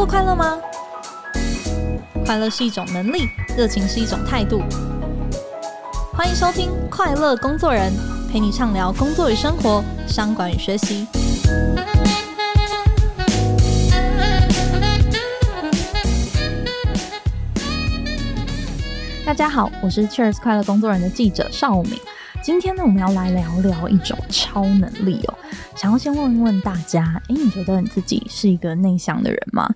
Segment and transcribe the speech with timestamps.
[0.00, 0.58] 作快乐吗？
[2.24, 4.62] 快乐是一种能力，热情是一种态度。
[6.14, 7.92] 欢迎收听《快乐工作人》，
[8.32, 11.06] 陪你畅聊工作与生活、商管与学习。
[19.26, 22.00] 大家好，我是 Cheers 快乐工作人的记者邵敏。
[22.42, 25.34] 今天呢，我们要来聊聊一种超能力哦。
[25.80, 29.66] 想要先问问大家，诶，你觉得你自己是一个内向的人吗？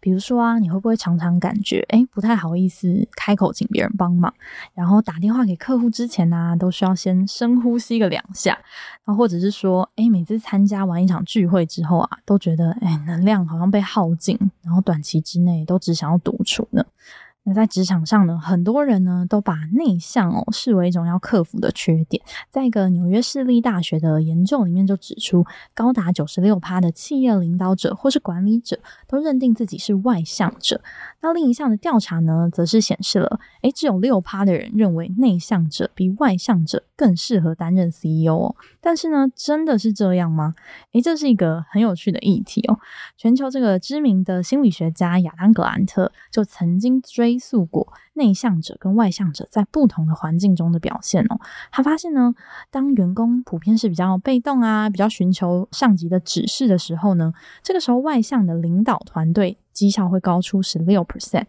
[0.00, 4.34] 比如说啊，你会不会常常感觉，诶，不太好意思开口请别人帮忙，
[4.74, 8.58] 然后打电话给客户之前呢、啊，都需要先深呼吸个两下，
[9.04, 16.84] 然后或者是说，诶，每次参加完一场聚会之后啊，都觉得，诶，能量好像被耗尽，然后短期之内都只想要独处呢？
[17.44, 22.22] 那在职场上呢，很多人呢都把内向哦视为一种要克服的缺点。
[22.50, 25.44] 在一个纽约市立大学的研究里面就指出，
[25.74, 30.80] 高达九十六趴的企业领导者或是管理者都认定自己是外向者。
[31.20, 38.56] 那另一项的调查呢，则是显示了，诶，只有六趴的人认为内向者比外向者更适合担任 CEO 哦。
[38.80, 40.54] 但是呢，真的是这样吗？
[40.92, 42.78] 诶，这是一个很有趣的议题哦。
[43.16, 51.40] 全球这个知名的心理学家亚当格兰特就曾经追溯过内向者跟外向者在不同的环境中的表现哦。
[51.70, 52.34] 他发现呢，
[52.70, 59.58] 当员工普遍是比较被动啊，比较寻求上级的指示的时候呢，这个时候外向的领导团队。
[59.72, 61.46] 绩效会高出十六 percent，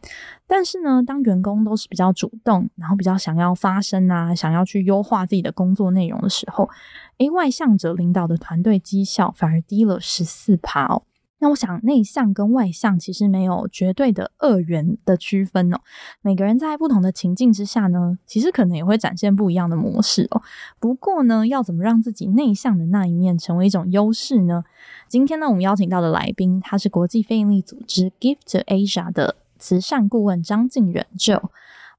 [0.48, 6.70] 但是呢，当员工都是比较主动，然后比较想要发声啊，想要去优化自己的工作内容的时候，
[7.18, 11.04] 诶，外向者领导的团队绩效反而低了十四趴哦。
[11.44, 15.78] 那我想，内向跟外向其实没有绝对的二元的区分哦。
[16.22, 20.42] 每个人在不同的情境之下呢，其实可能也会展现不一样的模式哦。
[20.80, 24.64] 不过呢，要怎么让自己内向的那一面成为一种优势呢？
[25.10, 31.50] 今天呢，我们邀请到的来宾，他是国际非营利组织 Give to Asia 的慈善顾问张敬远 Joe。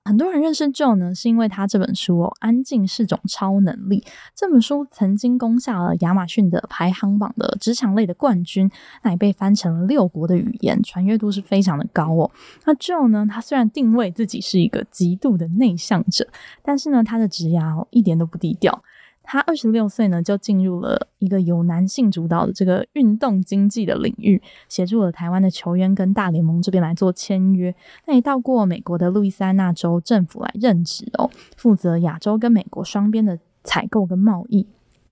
[0.07, 4.01] 很多人认识 Joe 呢，是因为他这本书哦，《安静是种超能力》
[4.35, 8.71] 这本书曾经攻下了亚马逊的排行榜的职场类的冠军，
[9.03, 12.31] 那也被翻成了六国的语言，传阅度是非常的高哦。
[12.67, 16.29] 那 Joe 呢，他虽然定位自己是一个极度的内向者，
[16.63, 18.85] 但是呢，他的职涯，一点都不低调。
[19.25, 27.75] 他二十六岁呢，就进入了一个由男性主导的这个运动经济的领域，协助了台湾的球员跟大联盟这边来做签约。
[28.07, 34.67] 那也到过美国的路易斯安那州政府来任职哦，负责亚洲跟美国双边的采购跟贸易。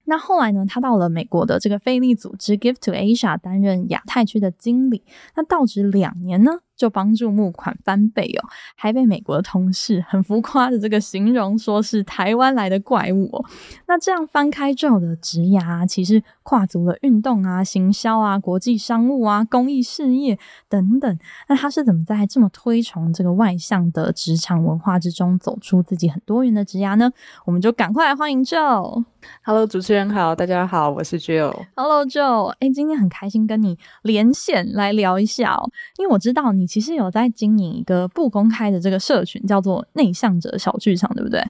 [0.05, 5.03] 那后来呢，他到了美国的这个非利组织 Give to Asia 担任亚太区的经理。
[5.37, 13.44] 那到职两年呢，就帮助募款翻倍哦，还被美国的同事很浮夸的这个形容说是台湾来的怪物哦。
[13.87, 20.38] 那这样翻开之后的职涯，其实跨足了运动啊、行销啊、国际商务啊、公益事业
[20.69, 21.19] 等等。
[21.49, 27.12] 那他是怎么在这么推崇这个外向的职场文化之中，走出自己很多元的职涯呢？
[27.44, 29.04] 我们就赶快来欢迎 Joe。
[29.44, 31.54] Hello，主持人好，大家好，我是 Joe。
[31.77, 32.47] Hello，Joe。
[32.59, 36.62] 哎，今天很开心跟你连线来聊一下哦，因为我知道你。
[36.62, 41.45] 你其实有在经营一个不公开的这个社群，叫做“内向者小剧场”，对不对？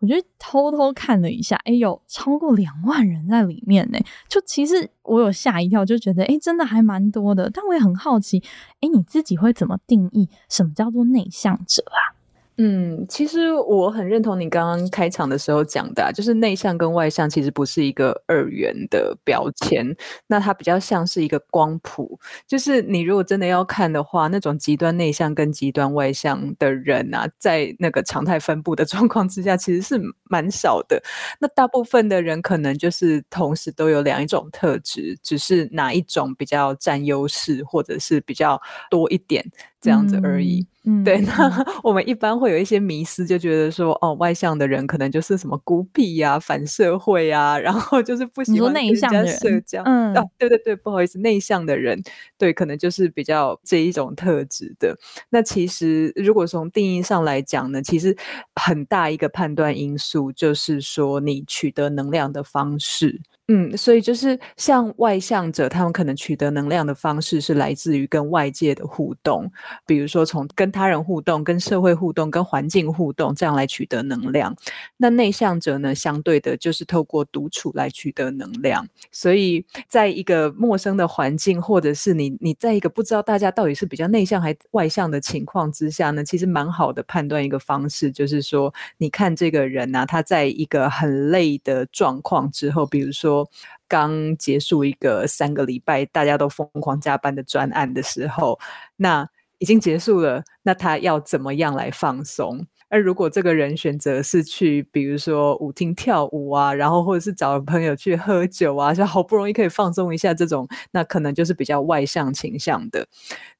[0.00, 3.98] 我就偷偷看了一下，哎，有超过两万人在里面呢。
[4.28, 7.48] 就其实我有吓一跳，就觉得哎，真的还蛮多的。
[7.48, 8.42] 但我也很好奇，
[8.82, 12.17] 哎，你自己会怎么定义什么叫做内向者啊？
[12.60, 19.86] 嗯，其实我很认同你刚刚开场的时候讲的啊，就是内向跟外向其实不是一个二元的标签，
[20.26, 22.18] 那它比较像是一个光谱。
[22.48, 31.00] 就是你如果真的要看的话，那种极端内向跟极端外向的人啊，在那个常态分布的 状况之下，其实是蛮少的。
[31.38, 39.44] 那大部分的人可能就是同时都有两一种特质，只是哪一种比较占优势，或者是比较多一点
[39.80, 40.62] 这样子而已。
[40.62, 41.32] 嗯嗯，对，那
[41.84, 49.82] 我们一般会有一些迷思，就觉得说，哦，外向的人可能就是什么孤僻呀、啊、反社会啊，然后就是不喜欢跟人家社交。
[49.84, 52.02] 嗯，啊，对对对，不好意思，内向的人，
[52.38, 54.96] 对，可能就是比较这一种特质的。
[55.28, 58.16] 那其实，如果从定义上来讲呢，其实
[58.56, 63.20] 很大一个判断因素就是说，你取得能量的方式。
[63.50, 69.50] 嗯，所以就是像外向者，他们可能取得能量的方式是来自于跟外界的互动，
[69.86, 74.54] 比如说从跟他人互动、跟社会互动、跟环境互动这样来取得能量。
[74.98, 78.86] 那内向者呢，相对的就是透过独处来取得能量。
[79.10, 93.37] 所以在一个陌生的环境，或者是你你在一个不知道大家到底是比较内向还外向的情况之下呢，其实蛮好的判断一个方式，就是说你看这个人啊，他在一个很累的状况之后，比如说。
[93.86, 98.58] 刚结束一个三个礼拜大家都疯狂加班的专案的时候，
[98.96, 102.66] 那已经结束了，那他要怎么样来放松？
[102.88, 113.06] 而如果这个人选择是去，比如说舞厅跳舞啊，然后或者是找朋友去喝酒啊，就好不容易可以放松一下，这种那可能就是比较外向倾向的。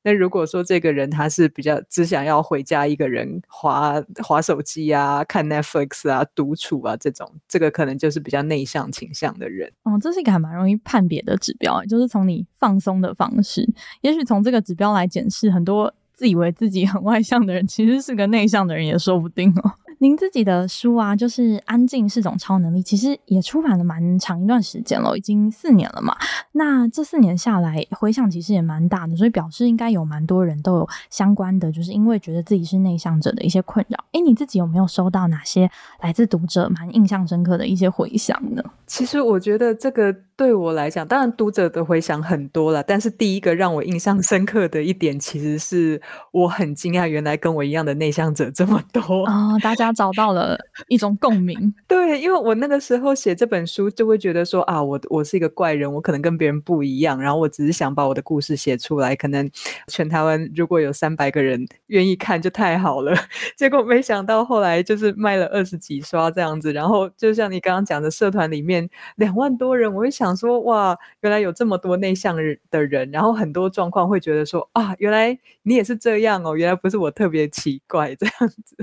[0.03, 9.71] 那如果说这个人他是比较只想要回家一个人滑滑手机啊、看 Netflix 啊、独处啊这种，这个可能就是比较内向倾向的人。
[9.83, 13.69] 哦，这是一个还蛮容易判别的指标，就是从你放松的方式，
[14.01, 15.93] 也许从这个指标来检视很多。
[16.19, 19.71] 自以为自己很外向的人，其实是个内向的人也说不定哦。
[20.01, 26.17] 您自己的书啊，就是《安静是种超能力》，其实也出版了蛮长一段时间了，已经四年了嘛。
[26.53, 34.05] 那这四年下来，回想其实也蛮大的，所以表示应该有蛮多人都有相关的，就是因为觉得自己是内向者的一些困扰。
[34.11, 35.71] 诶，你自己有没有收到哪些
[36.01, 38.63] 来自读者蛮印象深刻的一些回响呢？
[38.89, 40.17] 其实我觉得这个。
[40.39, 46.01] 对我来讲，当然读者的回响很多了，但是第一个让我印象深刻的一点，其实是
[46.31, 49.59] 我很惊讶，原来跟我一样的内向者这么多啊、哦！
[49.61, 50.57] 大家找到了
[50.87, 51.75] 一种共鸣。
[51.89, 59.51] 对，因为我那个时候写这本书，就会觉得说啊，我我是一个怪人，我可能跟别人不一样，然后我只是想把我的故事写出来，可能
[59.89, 63.13] 全台湾如果有三百个人愿意看就太好了。
[63.59, 70.28] 结果没想到后来就是卖了二十几刷这样子，然后就像你刚刚讲的，社团里面两万多人，我会想。
[70.29, 72.37] 想说哇，原来有这么多内向
[72.71, 78.77] 的人，然后很多状况会觉得说啊，原来你也是这样哦，原来不是我特别奇怪 这样子。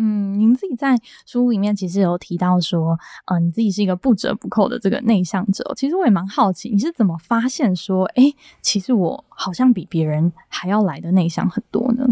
[0.00, 0.96] 嗯，您自己在
[1.26, 2.96] 书里面其实有提到说，
[3.26, 5.72] 嗯、呃，你自己是一个不折不扣的这个内向者。
[5.76, 12.06] 其实我也蛮好奇，你是怎么发现说，哎，其实我好像比别人还要来的内向很多呢？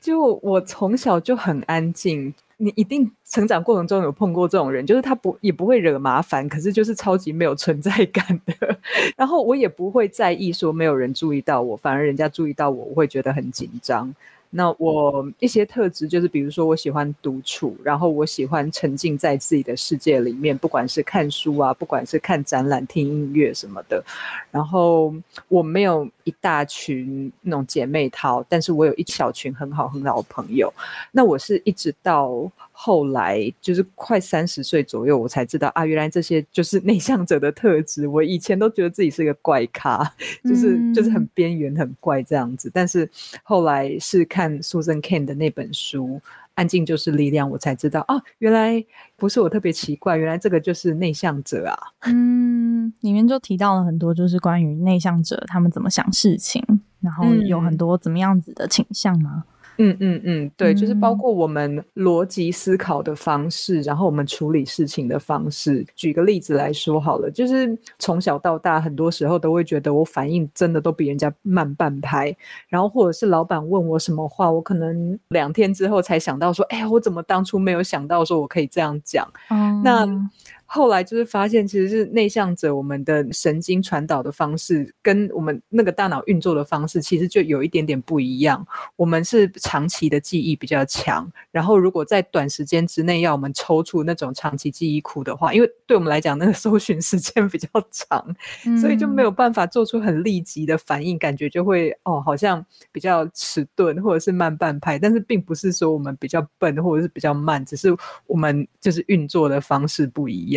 [0.00, 2.32] 就我从小就很安静。
[2.58, 8.78] 你一定成长过程中有碰过这种人，就是他不也不会惹麻烦，可是就是超级没有存在感的。
[9.16, 14.14] 然后我也不会在意说没有人注意到我，反而人家注意到我，我会觉得很紧张。
[14.50, 24.02] 那我一些特质就是，比如说我喜欢独处，然后我喜欢沉浸在自己的世界里面，不管是看书啊，不管是看展览、听音乐什么的。
[24.50, 25.14] 然后
[25.48, 30.72] 我没有一大群那种姐妹淘，但是我有一小群很好很好的朋友。
[31.12, 38.06] 那我是一直到后来，就是快三十岁左右，我才知道啊，原来这些就是内向者的特质。
[38.06, 40.08] 我以前都觉得自己是一个怪咖，
[40.44, 42.70] 就是就是很边缘、很怪这样子。
[42.72, 43.10] 但是
[43.42, 44.36] 后来是看。
[44.36, 46.08] 看 Susan Cain 的那本书
[46.56, 48.84] 《安静就是力量》，我才知道啊，原来
[49.16, 51.78] 不是我特别奇怪，原来这个就是内向者啊。
[52.02, 56.62] 嗯，里面就提到了很多，就是关于内向者他们怎么想事情，
[57.00, 59.44] 然后有很多怎么样子的倾向吗？
[59.46, 65.86] 嗯嗯嗯嗯，对，就是包括我们逻辑思考的方式，然后我们处理事情的方式。
[65.94, 72.34] 举个例子来说好了，就是从小到大，很多时候都会觉得我反应真的都比人家慢半拍，
[72.68, 79.28] 然后或者是老板问我什么话，我可能两天之后才想到说，哎呀，我怎么当初没有想到说我可以这样讲？
[79.50, 80.06] 嗯，那。
[80.66, 88.66] 后来就是发现，其实是内向者，我们的神经传导的方式跟我们那个大脑运作的方式，其实就有一点点不一样。
[88.96, 98.24] 我们是长期的记忆比较强，然后如果在短时间之内要我们抽出那种长期记忆库的话，因为对我们来讲，那个搜寻时间比较长，
[98.80, 104.98] 所以就没有办法做出很立即的反应，感觉就会哦，好像比较迟钝或者是慢半拍。
[104.98, 107.96] 但是并不是说我们比较笨或者是比较慢，只是
[108.26, 110.55] 我们就是运作的方式不一样。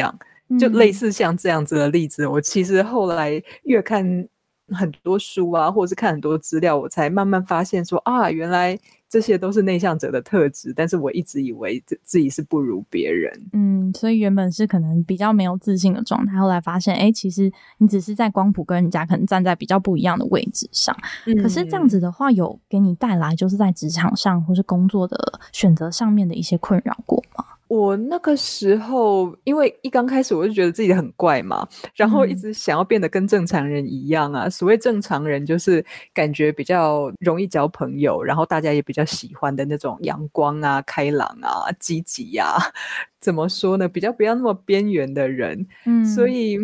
[0.59, 4.27] 就类似像这样子的例子，我其实后来越看
[4.71, 8.77] 很多书啊，或者是看很多资料，我才慢慢发现说啊，原来
[9.07, 13.31] 这些都是内向者的特质，但是我一直以为自己是不如别人。
[13.53, 20.95] 嗯，所以原本是可能比较没有自信的状态，后来发现，哎，其实你只是在光谱跟人家可能站在比较不一样的位置上。
[21.25, 27.43] 嗯，可是这样子的话，有给你带来就是在职场上或是工作的选择上面的一些困扰过吗？
[27.69, 34.47] 我那个时候，因为一刚开始我就觉得自己很怪嘛，然后一直想要变得跟正常人一样啊。
[34.47, 42.57] 嗯、所谓正常人，就是感觉比较容易交朋友，然后大家也比较喜欢的那种阳光啊、开朗啊、积极呀。
[43.19, 43.87] 怎么说呢？
[43.87, 45.67] 比较不要那么边缘的人。
[45.85, 46.57] 嗯，所以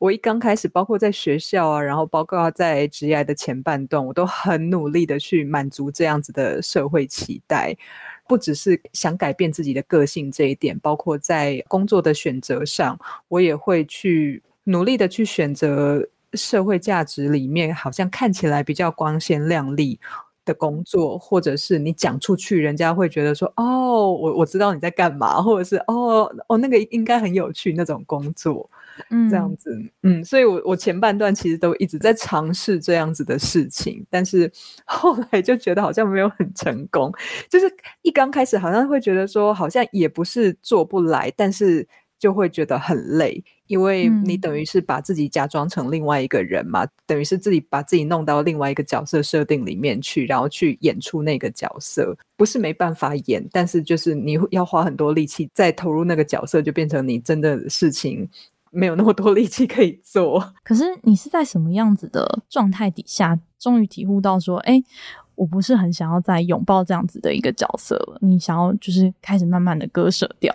[0.00, 7.76] 我一刚开始，包括在学校啊，然后包括在职业的前半段，我都很努力的去满足这样子的社会期待。
[8.28, 19.98] 不只是想改变自己的个性这一点，包括在工作的选择上，我也会去努力的去选择社会价值里面好像看起来比较光鲜亮丽
[20.44, 28.68] 的工作，或者是你讲出去，人家会觉得说：“哦，我我知道你在干嘛，或者是哦哦，那个应该很有趣那种工作。”
[29.10, 34.50] 嗯，这样子，嗯，所以我我前半段其实都一直在尝试这样子的事情，但是
[34.86, 37.12] 后来就觉得好像没有很成功。
[37.50, 37.66] 就是
[38.02, 41.86] 一刚开始好像会觉得说，好像也不是做不来，但是
[42.18, 58.28] 就会觉得很累，因为你等于是把自己假装成另外一个人嘛，嗯、等于是自己把自己弄到另外一个角色设定里面去，然后去演出那个角色，不是没办法演，但是就是你要花很多力气再投入那个角色，就变成你真的事情。
[58.70, 60.52] 没有那么多力气可以做。
[60.62, 64.82] 可是你是在什么样子的状态底下，终于体悟到说，哎，
[65.34, 68.18] 我不是很想要再拥抱这样子的一个角色了。
[68.20, 70.54] 你想要就是开始慢慢的割舍掉。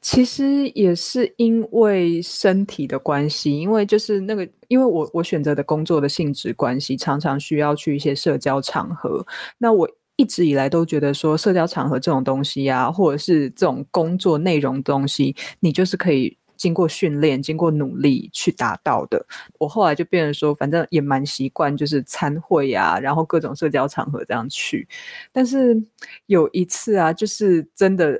[0.00, 9.24] 其实也是因为身体的关系，因为就是那个，因为我我选择的工作的性质关系，常常需要去一些社交场合。
[9.58, 16.36] 那我一直以来都觉得说，社交场合这种东西啊，或者是这种工作内容东西，你就是可以。
[16.56, 19.24] 经过训练，经过努力去达到的。
[19.58, 24.86] 我后来就变成说，反正也蛮习惯，就是参会啊，然后各种社交场合这样去。
[25.32, 25.80] 但是
[26.26, 28.18] 有一次啊，就是真的，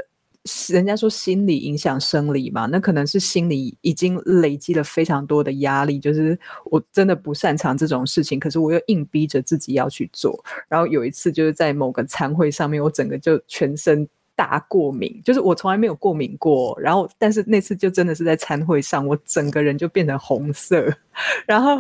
[0.69, 10.45] 人家说心理影响生理嘛，那可能是心理已经累积了非常多的压力，就是我真的不擅长这种事情，可是我又硬逼着自己要去做。
[10.69, 14.09] 然后有一次就是在某个餐会上面，我整个就全身。
[14.37, 20.87] 大过敏，就是我从来没有过敏过，然后但是那次就真的是在餐会上，我整个人就变成红色，
[21.47, 21.78] 然后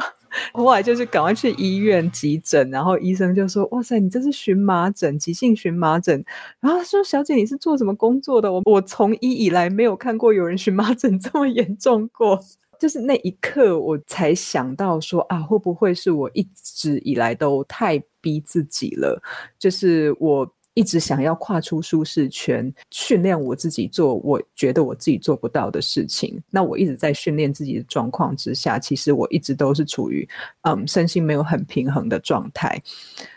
[0.52, 6.24] 后来就是赶快去医院急诊，然后医生就说：“哇塞，你这是荨麻疹，急性荨麻疹。”
[6.60, 8.50] 然后说：“小姐，你是做什么工作的？
[8.50, 12.40] 我我从医以来没有看过有人荨麻疹这么严重过。”
[12.80, 19.22] 就是那一刻我才想到说啊，会不会是我一直以来都太逼自己了？
[19.58, 20.50] 就是我。
[20.76, 26.38] 一直想要跨出舒适圈，训练我自己做我觉得我自己做不到的事情。
[26.50, 30.28] 那我一直在训练自己的状况之下，其实我一直都是处于
[30.62, 32.78] 嗯身心没有很平衡的状态。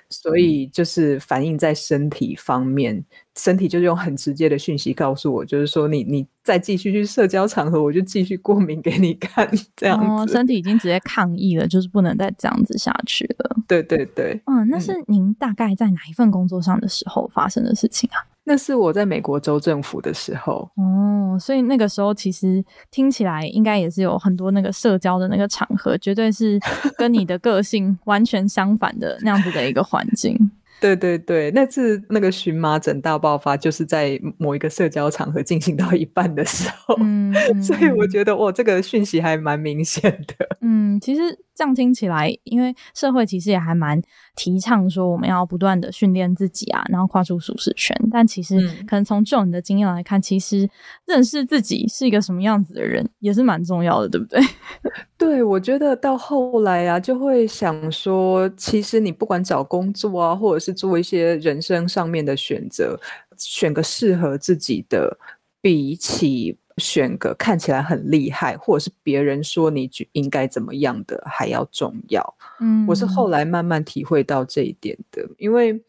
[0.10, 3.01] 所以就是反映在身体方面，
[3.38, 10.05] 身体就是用很直接的讯息告诉我，就是说你你再继续去社交场合，我就继续过敏给你看，这样子。
[10.05, 13.55] 哦，身体已经直接抗议了，就是不能再这样子下去了。
[13.67, 18.19] 对对对，嗯，那是您大概在哪一份工作上的时候发生的事情啊？
[18.45, 26.59] 那是我在美国州政府的时候哦，所以那个时候其实听起来应该也是有很多那个社交的那个场合，绝对是
[26.98, 30.36] 跟你的个性完全相反的那样子的一个环境。
[30.79, 40.57] 对对对，那次那个荨麻疹大爆发，就是在某一个社交场合进行到一半的时候，嗯，所以我觉得哇，这个讯息还蛮明显的。
[40.62, 41.21] 嗯，其实
[41.53, 44.01] 这样听起来，因为社会其实也还蛮
[44.39, 47.93] 提倡说我们要不断的训练自己啊，然后跨出舒适圈。
[48.10, 50.69] 但其实可能从就你的经验来看，其实
[51.05, 54.39] 认识自己是一个什么样子的人，也是蛮重要的，对不对？
[55.17, 62.98] 对，我觉得到后来啊，就会想说，其实你不管找工作啊，或者是做一些人生上面的选择，
[63.38, 65.17] 选个适合自己的，
[65.62, 66.58] 比起。
[66.79, 72.36] 选个看起来很厉害，或者是别人说你应该怎么样的还要重要。
[72.59, 75.27] 嗯，我是后来慢慢体会到这一点的。
[75.38, 75.79] 因为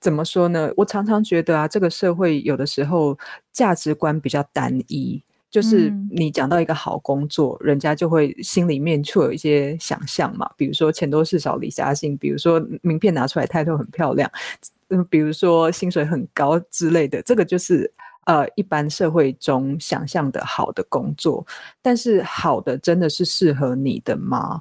[0.00, 0.72] 怎么说呢？
[0.76, 3.16] 我常常觉得啊，这个社会有的时候
[3.52, 10.50] 价值观比较单一，就是你讲到一个好工作，嗯，人家就会心里面就有一些想象嘛。
[10.56, 14.30] 比如说钱多事少离家近，比如说名片拿出来态度很漂亮，
[14.88, 17.92] 嗯，比如说薪水很高之类的，这个就是。
[18.28, 21.46] 呃，一般社会中想象的好的工作，
[21.80, 24.60] 但是好的真的是适合你的吗？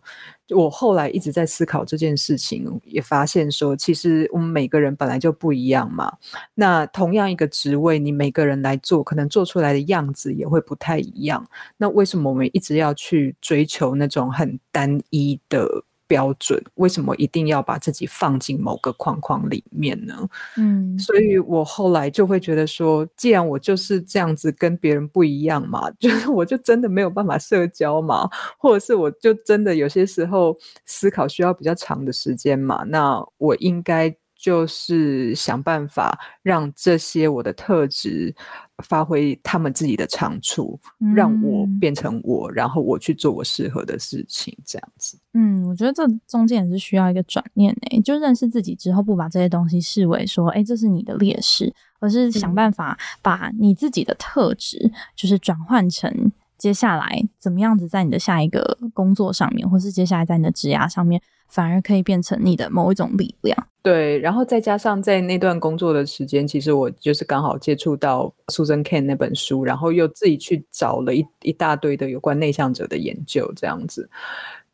[0.52, 6.10] 我后来一直在思考这件事情，也发现说，其实我们每个人本来就不一样嘛。
[6.56, 11.46] 那同样一个职位，你每个人来做，可能做出来的样子也会不太一样。
[11.76, 15.84] 那为什么我们一直要去追求那种很单一的？
[16.08, 20.28] 标准，为什么一定要把自己放进某个框框里面呢？
[20.58, 38.36] 嗯，所以我后来就会觉得说，既然我就是这样子跟别人不一样嘛， 就是我就真的没有办法社交嘛，或者是我就真的有些时候思考需要比较长的时间嘛，那我应该就是想办法让这些我的特质。
[38.84, 40.80] 发挥他们自己的长处，
[41.16, 45.18] 让我变成我，嗯，然后我去做我适合的事情，这样子。
[45.34, 56.32] 嗯，我觉得这中间也是需要一个转念诶，就认识自己之后，不把这些东西视为说，哎，这是你的劣势，而是想办法把你自己的特质，就是转换成。
[56.58, 63.68] 接下来怎么样子在你的下一个工作上面，或是接下来在你的职涯上面，反而可以变成你的某一种力量。
[63.84, 74.10] 对，然后再加上在那段工作的时间，其实我就是刚好接触到 Susan Cain 那本书，然后又自己去找了一一大堆的有关内向者的研究，这样子。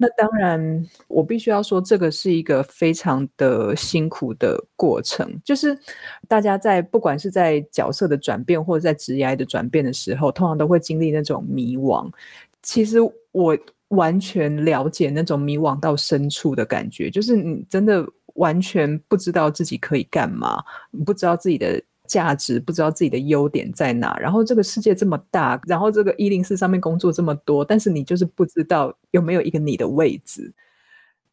[0.03, 5.39] 那当然，我必须要说，这个是一个非常的辛苦的过程。
[5.43, 5.77] 就是
[6.27, 12.11] 大家在不管是在角色的转变，或者在职业的转变的时候，通常都会经历那种迷惘。
[12.61, 12.97] 其实
[13.31, 13.57] 我
[13.89, 18.05] 完全了解那种迷惘到深处的感觉，就是你真的。
[18.37, 20.59] 完全不知道自己可以干嘛，
[21.05, 24.17] 不知道自己的价值，不知道自己的优点在哪。
[24.19, 30.53] 然后这个世界这么大，然后这个一零四上面工作这么多，但是你就是不知道有没有一个你的位置，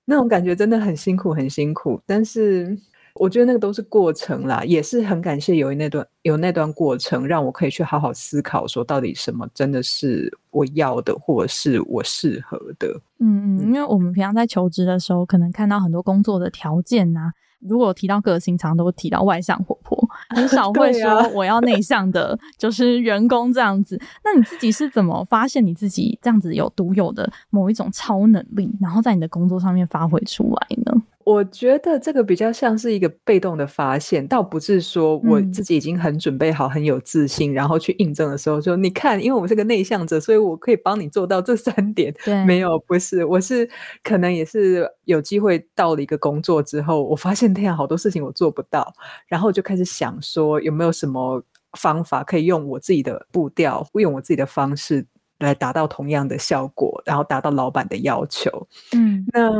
[0.04, 2.00] 那种感觉真的很辛苦，很辛苦。
[2.06, 2.78] 但是。
[3.14, 12.88] 我觉得那个都是过程啦，也是很感谢有那段有那段过程，让我可以去好好思考，说到底什么真的是我要的，或者是我适合的。
[13.18, 24.00] 嗯嗯，因为我们平常在求职的时候，可能看到很多工作的条件啊，如果提到个性，常常都会提到外向活泼，很少会说我要内向的，就是员工这样子。
[24.24, 31.02] 那你自己是怎么发现你自己这样子有独有的某一种超能力，然后在你的工作上面发挥出来呢？
[31.30, 43.68] 我觉得这个比较像是一个被动的发现，倒不是说我自己已经很准备好、很有自信，嗯、然后去印证的时候说：“你看，因为我是个内向者，所以我可以帮你做到这三点。”对，没有，不是，我是
[44.02, 48.92] 可能也是有机会到了一个工作之后，我发现天啊，好多事情我做不到，
[49.28, 51.40] 然后就开始想说有没有什么
[51.78, 55.06] 方法可以用我自己的步调，用我自己的方式。
[55.40, 58.50] 来达到同样的效果，然后达到老板的要求。
[58.92, 59.50] 嗯，那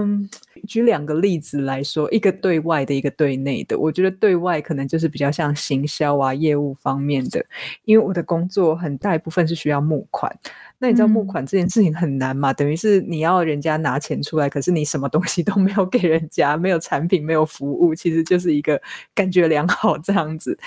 [0.66, 3.78] 举两个例子来说，一个对外的，一个对内的。
[3.78, 7.44] 我觉得对外可能就是比较像行销啊、业务方面的，
[7.84, 10.34] 因为我的工作很大一部分是需要募款。
[10.82, 12.52] 那你知道募款这件事情很难嘛？
[12.52, 18.80] 嗯、等于是你要人家拿钱出来，可是你什么东西都没有给人家，没有产品，没有服务，其实就是一个
[19.14, 20.58] 感觉良好这样子。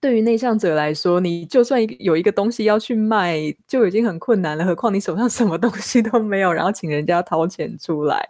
[0.00, 8.26] 对于内向者来说，你就算有一个东西要去卖，就已经很困难了，何况你手上什么东西都没有，然后请人家掏钱出来。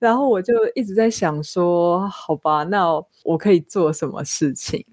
[0.00, 2.90] 然后我就一直在想说，好吧，那
[3.22, 4.84] 我可以做什么事情？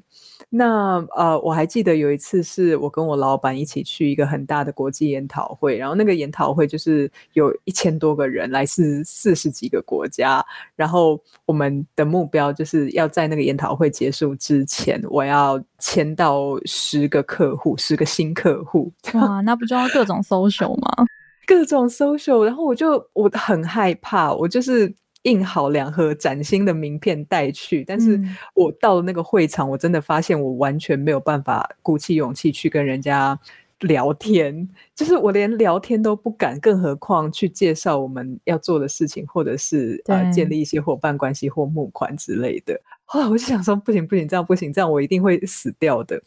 [0.49, 18.91] 那呃，我还记得有一次是我跟我老板一起去一个很大的国际研讨会，然后那个研讨会就是有一千多个人，来自四十几个国家，然后我们的目标就是要在那个研讨会结束之前，我要签到十个客户，十个新客户。
[19.15, 21.05] 哇，那不就要各种 social 吗？
[21.47, 24.93] 各种 social，然后我就我很害怕，我就是。
[25.23, 28.17] 印好两盒崭新的名片带去，但是
[28.53, 33.37] 我到了那个会场，我真的发现我完全没有办法鼓起勇气去跟人家
[33.81, 42.79] 聊天，就是我连聊天都不敢，更何况去介绍我们要做的事情，或者是呃建立一些伙伴关系或募款之类的。
[43.03, 46.21] 后来我就想说，不行不行，这样不行，这样我一定会死掉的。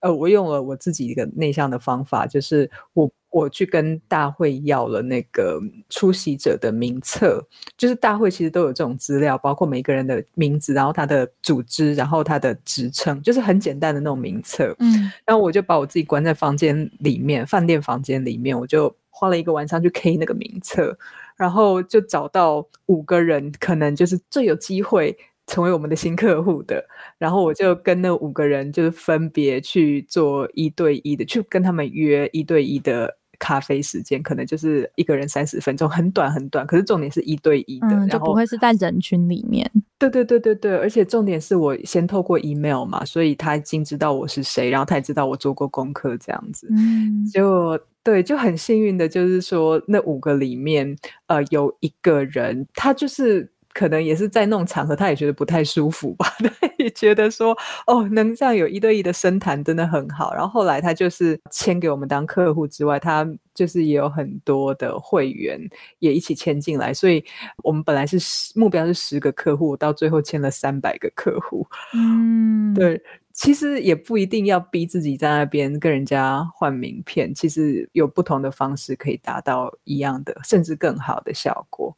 [0.00, 3.10] 呃，我用了我自己一个内向的方法，就是我。
[3.30, 14.74] 我去跟大会要了那个出席者的名册，就是大会其实都有这种资料，包括每个人的名字，然后他的组织，然后他的职称，就是很简单的那种名册。
[14.78, 20.96] 嗯，然后我就把我自己关在房间里面，饭店房间里面，我就花了一个晚上去 K 那个名册，
[21.36, 25.14] 然后就找到五个人，可能就是最有机会
[25.48, 26.86] 成为我们的新客户的，
[27.18, 33.16] 然后我就跟那五个人就是分别去做一对一的，去跟他们约一对一的。
[33.40, 36.66] 咖啡时间可能就是一个人三十分钟，很短很短。
[36.66, 39.70] 可是重点是一对一的，嗯，就不会是在人群里面。
[39.96, 46.66] 对对对对对，而且重点是我先透过 email 嘛，所以他已经知道我是谁，然后他也知道我做过功课这样子。
[46.72, 50.96] 嗯，就对，就很幸运的，就是说那五个里面，
[51.28, 53.48] 呃，有一个人他就是。
[53.78, 56.26] 可能也是在那种场合，他也觉得不太舒服吧。
[56.60, 60.34] 他也觉得说，哦，能这样有一对一的深谈真的很好。
[60.34, 65.60] 然后后来他就是签给我们当客户之外，他就是也有很多的会员
[66.00, 66.92] 也一起签进来。
[66.92, 67.24] 所以
[67.62, 71.64] 我们本来是十目标是十个客户，到最后签了三百个客户。
[71.94, 73.00] 嗯，对，
[73.32, 81.96] 其实也不一定要逼自己在那边跟人家换名片，其实有不同的方式可以达到一样的，甚至更好的效果。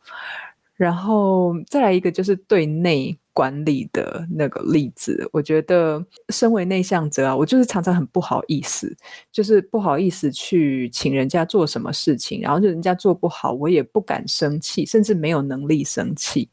[0.80, 8.96] 然后再来一个就是对内管理的那个例子，我觉得身为内向者啊，我就是常常很不好意思，
[9.30, 16.48] 就是不好意思去请人家做什么事情，然后就人家做不好，我也不敢生气，甚至没有能力生气。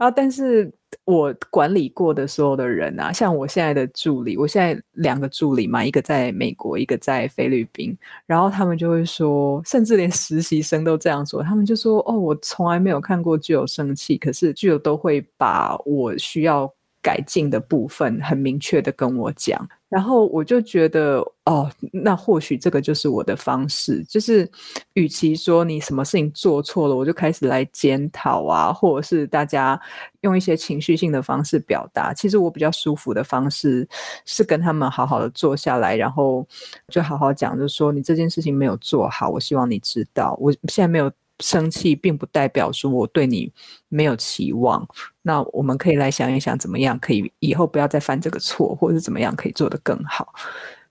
[0.00, 0.72] 啊，但是
[1.04, 19.68] 我管理过的所有的人啊，像我现在的助理，我现在两个助理嘛，一个在美国，一个在菲律宾，然后他们就会说，甚至连实习生都这样说，他们就说，哦，我从来没有看过具有生气，可是具有都会把我需要改进的部分很明确的跟我讲。
[19.90, 24.48] 然后我就觉得，哦，那或许这个就是我的方式，就是
[24.94, 29.78] 与其说你什么事情做错了，我就开始来检讨啊，或者是大家
[30.20, 32.14] 用一些情绪性的方式表达。
[32.14, 33.86] 其实我比较舒服的方式
[34.24, 36.46] 是跟他们好好的坐下来，然后
[36.88, 41.10] 就好好讲，就说你这件事情没有做好，我希望你知道，我现在没有。
[41.40, 43.52] 生气并不代表说我对你
[43.88, 44.86] 没有期望，
[45.22, 50.32] 那我们可以来想一想，怎么样可以以后不要再犯这个错，或者是怎么样可以做得更好。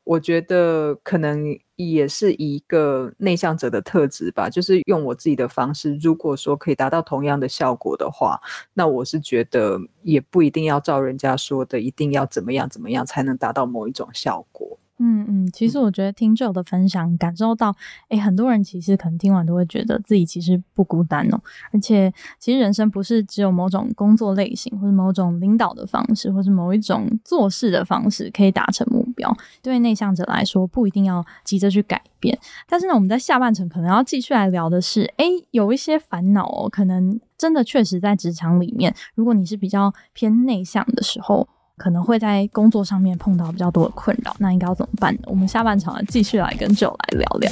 [0.05, 8.41] 我觉得可能也是一个内向者的特质吧，就是用我自己的方式，如果说可以达到同样的效果的话，
[8.73, 14.79] 那我是觉得也不一定要照人家说的，一定要怎么样怎么样才能达到某一种效果。
[15.01, 17.73] 嗯嗯，其实我觉得听 Jill 的分享，感受到，
[18.09, 21.39] 诶，很多人其实可能听完都会觉得自己其实不孤单哦。
[21.71, 29.33] 而且，其实人生不是只有某种工作类型，或者某种领导的方式，或是某一种做事的方式可以达成目标。
[29.61, 32.37] 对内向者来说，不一定要急着去改变。
[32.67, 41.47] 但是呢，我们在下半程可能要继续来聊的是，诶，有一些烦恼哦，可能真的确实在职场里面，如果你是比较偏内向的时候。
[41.79, 45.21] 可能会在工作上面碰到比较多的困扰，那应该要怎么办呢？
[45.27, 47.49] 我们下半场继续来跟九来聊聊。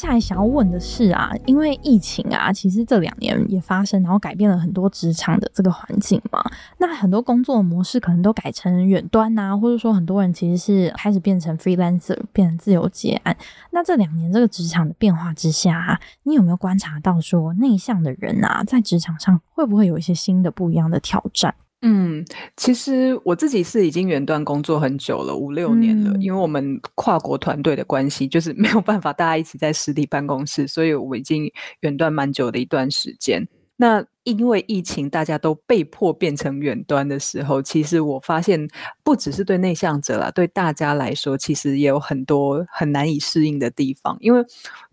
[0.00, 6.42] 下来想要问的是啊，因为疫情啊，其实这两年也发生，然后改变了很多职场的这个环境嘛。
[6.78, 13.36] 那很多工作模式可能都改成远端啊，或者说很多人其实是开始变成 freelancer，变成自由接案。
[13.72, 21.54] 那这两年这个职场的变化之下啊，你有没有观察到说内向的人啊，在职场上会不会有一些新的不一样的挑战？
[21.82, 22.22] 嗯，
[22.58, 26.10] 其实我自己是已经远端工作很久了，五六年了。
[26.10, 33.48] 嗯、因为我们跨国团队的关系，就是没有办法大家一起在实体办公室，所以我已经远端蛮久的一段时间。
[33.76, 38.68] 那因为疫情，大家都被迫变成远端的时候，其实我发现
[39.02, 44.44] 不只是对内向者啦，对大家来说，其实也有很多很难以适应的地方，因为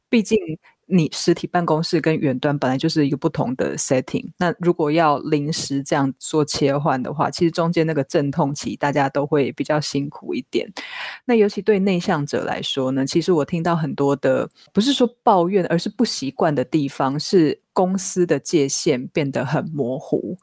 [0.09, 0.37] 毕竟。
[0.89, 10.67] 你实体办公室跟远端本来就是一个不同的 setting，那如果要临时这样做切换的话，其实中间那个阵痛期大家都会比较辛苦一点。
[11.25, 20.37] 那尤其对内向者来说呢，其实我听到很多的不是说抱怨，而是不习惯的地方是公司的界限变得很模糊。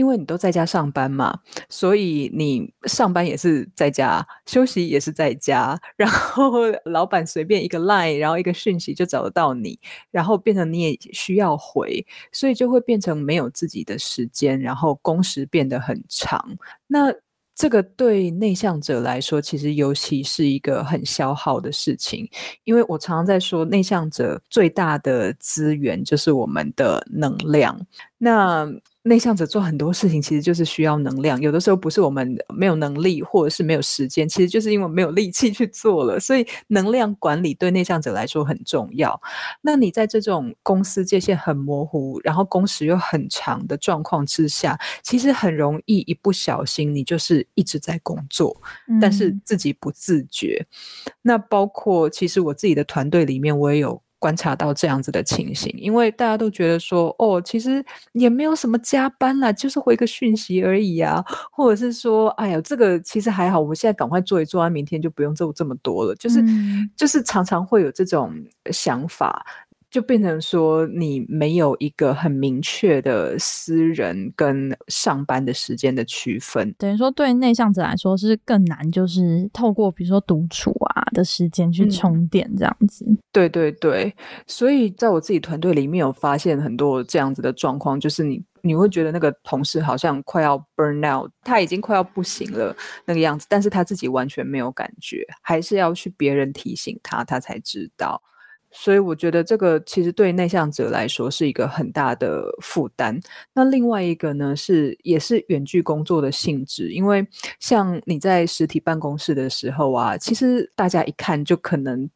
[0.00, 6.52] 因为你都在家上班嘛，所以你上班也是在家，休息也是在家，然后
[6.88, 9.78] 老板随便一个 line，然后一个讯息就找得到你，
[10.10, 16.42] 然后变成你也需要回，所以就会变成没有自己的时间，然后工时变得很长。
[16.86, 17.12] 那
[17.54, 22.26] 这个对内向者来说，其实尤其是一个很消耗的事情，
[22.64, 27.78] 因为我常常在说，内向者最大的资源就是我们的能量。
[28.16, 28.66] 那
[29.02, 31.40] 内向者做很多事情，其实就是需要能量。
[31.40, 36.20] 有的时候不是我们没有能力，或者是没有时间，其实就是因为没有力气去做了。
[36.20, 39.18] 所以能量管理对内向者来说很重要。
[39.62, 48.54] 那你在这种公司界限很模糊，然后工时又很长的状况之下，其实很容易一不小心，你就是一直在工作，
[49.00, 50.66] 但是自己不自觉。
[51.06, 51.12] 嗯。
[51.22, 54.02] 那包括其实我自己的团队里面，我也有。
[54.20, 68.32] 观察到这样子的情形，因为大家都觉得说，哦，其实也没有什么加班啦，就是回个讯息而已啊，或者是说，哎呀，这个其实还好，我们现在赶快做一做啊，明天就不用做这么多了，就是、嗯、就是常常会有这种
[68.70, 69.44] 想法。
[69.90, 83.04] 就变成说，你没有一个很明确的私人跟上班的时间的区分，等于说对内向者来说是更难，就是透过比如说独处啊的时间去充电这样子。
[83.08, 83.18] 嗯。
[83.32, 84.14] 对对对，
[84.46, 92.74] 所以在我自己团队里面有发现很多这样子的状况，就是你你会觉得那个同事好像快要 burn out，他已经快要不行了
[93.04, 98.22] 那个样子，但是他自己完全没有感觉，还是要去别人提醒他，他才知道。
[98.70, 103.20] 所以我觉得这个其实对内向者来说是一个很大的负担。
[103.52, 107.26] 那另外一个呢，是也是远距工作的性质，因为
[107.58, 112.08] 像你在实体办公室的时候啊，其实大家一看就可能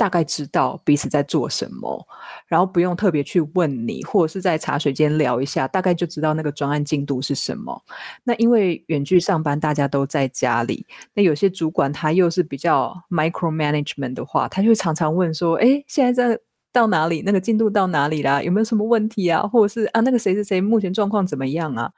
[0.00, 2.06] 大概知道彼此在做什么，
[2.46, 7.82] 然后不用特别去问你，或者是在茶水间聊一下，大概就知道那个专案进度是什么。
[8.24, 16.40] 那因为远距上班，大家都在家里，那有些主管他又是比较 micro management 的话，他就常常问说：“哎，现在在
[16.72, 17.22] 到哪里？
[17.26, 18.42] 那个进度到哪里啦？
[18.42, 19.42] 有没有什么问题啊？
[19.42, 21.92] 或者是啊，那个谁谁谁目前状况怎么样啊？”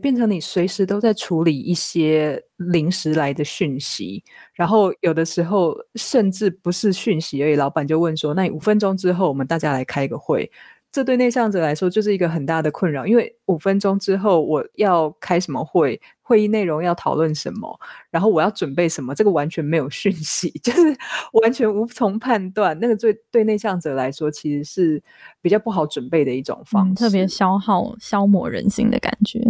[0.00, 4.22] 变成你随时都在处理一些临时来的讯息，
[4.54, 10.50] 然后有的时候甚至不是讯息而已，老板就问说：“那你五分钟之后，我们大家来开个会。”
[10.90, 17.78] 这对内向者来说就是一个很大的困扰，因为五分钟之后我要开什么会，会议内容要讨论什么，
[18.10, 20.96] 然后我要准备什么，这个完全没有讯息， 就是
[21.42, 22.78] 完全无从判断。
[22.80, 25.02] 那个对对内向者来说，其实是
[25.42, 29.40] 比较不好准备的一种方式，嗯，特别消耗、消磨人心的感觉。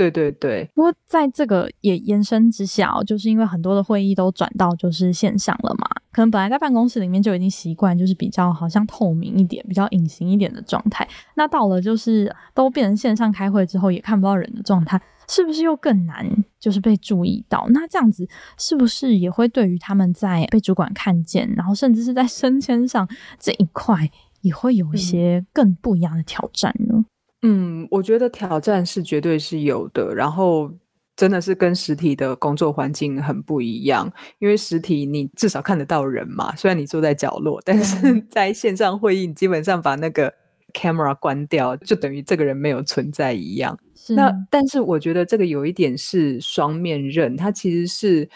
[0.00, 11.06] 对对对，不过在这个也延伸之下，就是因为很多的会议都转到就是线上了嘛，可能本来在办公室里面就已经习惯，就是比较好像透明一点、比较隐形一点的状态。
[11.34, 16.26] 那到了就是都变成线上开会之后，也看不到人的状态，是不是又更难
[16.58, 17.66] 就是被注意到？
[17.68, 23.06] 那这样子是不是也会对于他们在被主管看见，然后甚至是在升迁上
[23.38, 24.10] 这一块，
[24.40, 27.04] 也会有一些更不一样的挑战呢？
[27.42, 30.70] 嗯，我觉得挑战是绝对是有的，然后
[31.16, 40.32] 真的是跟实体的工作环境很不一样，因为实体你至少看得到人嘛，虽然你坐在角落，但是在线上会议，你基本上把那个
[40.70, 43.78] camera 关掉，就等于这个人没有存在一样。
[44.08, 48.28] 那但是我觉得这个有一点是双面刃，它其实是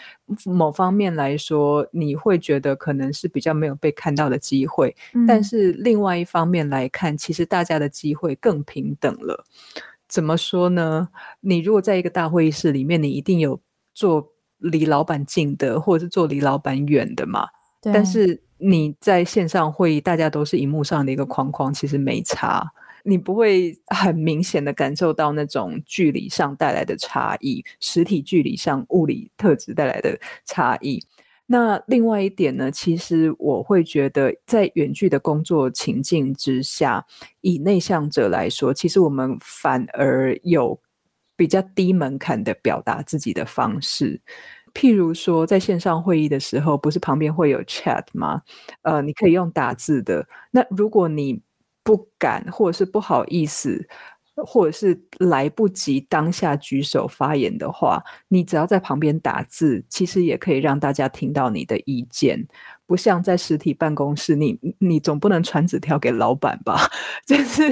[0.45, 9.43] 某方面来说，你会觉得可能是比较没有被看到的机会，嗯，但是另外一方面来看，其实大家的机会更平等了。
[10.07, 11.09] 怎么说呢？
[11.41, 13.59] 你如果在一个大会议室里面，你一定有
[13.93, 17.47] 做离老板近的，或者是坐离老板远的嘛。
[17.93, 22.65] 但是你在线上会议，大家都是荧幕上的一个框框，其实没差。
[23.03, 30.99] 你不会很明显的感受到那种距离上带来的差异，实体距离上物理特质带来的差异。
[31.45, 37.05] 那另外一点呢，其实我会觉得，在远距的工作情境之下，
[37.41, 40.79] 以内向者来说，其实我们反而有
[41.35, 44.19] 比较低门槛的表达自己的方式。
[44.75, 48.41] 譬如说，在线上会议的时候，不是旁边会有 chat 吗？
[48.83, 50.27] 呃，你可以用打字的。
[50.51, 51.41] 那如果你
[51.81, 53.87] 不敢，或者是不好意思，
[54.35, 62.45] 或者是来不及当下举手发言的话，你只要在旁边打字，其实也可以让大家听到你的意见。
[62.87, 66.77] 不像在实体办公室，你你总不能传纸条给老板吧？
[67.25, 67.63] 就是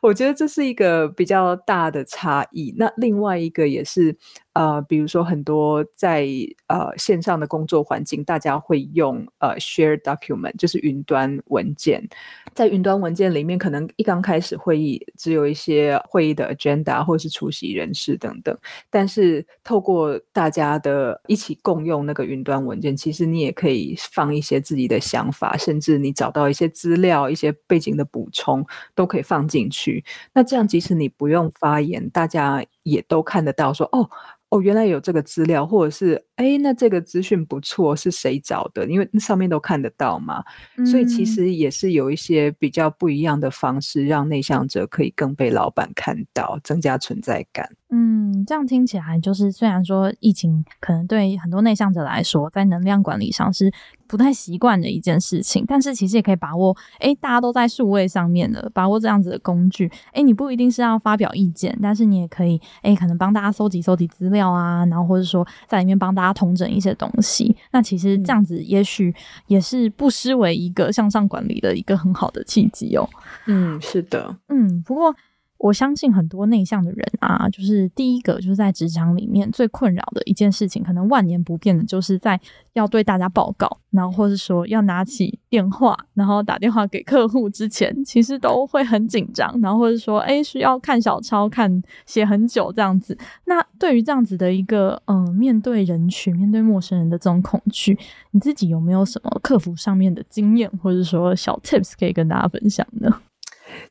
[0.00, 2.72] 我觉得这是一个比较大的差异。
[2.78, 4.16] 那另外一个也是。
[4.54, 6.26] 呃，比如说很多在
[6.66, 12.06] 呃线上的工作环境，大家会用呃 share document，就是云端文件。
[12.54, 18.54] 在云端文件里面，可能一刚开始会议只有一些会议的 agenda 或是出席人士等等。
[18.90, 28.62] 但是透过大家的一起共用那个云端文件，其实你也可以放一些自己的想法，甚至你找到一些资料、一些背景的补充，
[28.94, 30.04] 都可以放进去。
[30.34, 34.10] 那这样，即使你不用发言，大家也都看得到，说哦。
[34.52, 38.86] 哦，原来有这个资料，或者是哎，那这个资讯不错，是谁找的？
[38.86, 40.44] 因为上面都看得到嘛，
[40.76, 47.66] 嗯，所以其实也是有一些比较不一样的方式，让内向者可以更被老板看到，增加存在感。
[47.88, 48.11] 嗯，
[48.44, 53.72] 这样听起来就是，虽然说疫情可能对很多内向者来说，在能量管理上是
[54.06, 69.14] 不太习惯的一件事情，但是其实也可以把握，诶，大家都在数位上面的，把握这样子的工具，诶，你不一定是要发表意见，但是你也可以，诶，可能帮大家搜集搜集资料啊，然后或者说在里面帮大家统整一些东西，那其实这样子也许
[69.46, 73.08] 也是不失为一个向上管理的一个很好的契机哦。
[73.46, 75.14] 嗯，是的，嗯，不过。
[75.62, 82.38] 我相信很多内向的人啊，就是第一个就是在职场里面最困扰的一件事情，可能万年不变的，就是在
[82.72, 93.16] 要对大家报告，然后或是说要拿起电话，然后打电话给客户之前，其实都会很紧张，然后或者说，哎，需要看小抄，看写很久这样子。
[93.44, 97.96] 那对于这样子的一个，嗯、面对人群、面对陌生人的这种恐惧，
[98.32, 103.20] 你自己有没有什么克服上面的经验，或者说小 tips 可以跟大家分享呢？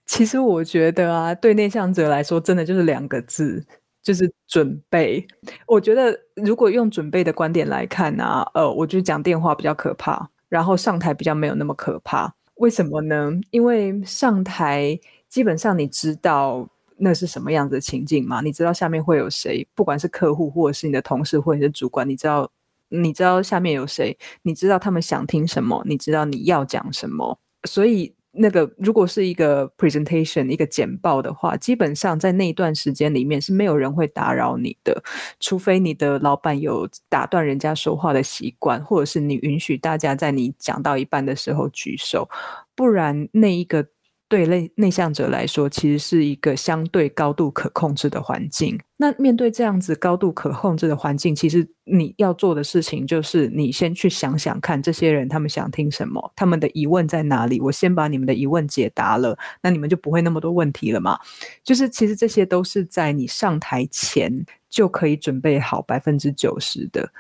[0.06, 3.63] 其实我觉得啊，对内向者来说，真的就是两个字，
[4.04, 5.26] 就是准备。
[5.65, 12.34] 我觉得如果用准备的观点来看啊，呃，我觉得讲电话比较可怕，然后上台比较没有那么可怕。
[12.56, 13.32] 为什么呢？
[13.52, 16.67] 因为上台基本上你知道
[16.98, 22.52] 那是什么样子的情境嘛，你知道下面会有谁，不管是客户或者是你的同事或者是主管，你知道
[22.89, 28.13] 你知道下面有谁，你知道他们想听什么，你知道你要讲什么，所以。
[28.34, 35.04] 那个如果是一个 presentation 一个简报的话，基本上在那一段时间里面是没有人会打扰你的，
[35.39, 42.30] 除非你的老板有打断人家说话的习惯，或者是你允许大家在你讲到一半的时候举手，
[42.76, 43.88] 不然那一个。
[44.32, 48.80] 对内内向者来说，其实是一个相对高度可控制的环境。
[48.96, 57.60] 那面对这样子高度可控制的环境，其实你要做的事情就是，你先去想想看，这些人他们想听什么，他们的疑问在哪里。
[57.60, 61.20] 我先把你们的疑问解答了，那你们就不会那么多问题了嘛。
[61.62, 67.12] 就是其实这些都是在你上台前就可以准备好百分之九十的。